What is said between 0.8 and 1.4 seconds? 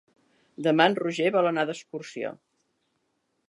en Roger